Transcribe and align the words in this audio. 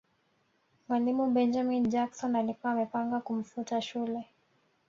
mwalimu 0.87 1.31
benjamin 1.31 1.89
jackson 1.89 2.35
alikuwa 2.35 2.71
amepanga 2.73 3.19
kumfuta 3.19 3.81
shule 3.81 4.25